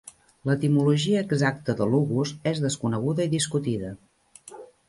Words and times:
L'etimologia 0.49 1.21
exacta 1.25 1.75
de 1.83 1.87
Lugus 1.91 2.33
és 2.55 2.65
desconeguda 2.65 3.29
i 3.31 3.35
discutida. 3.37 3.93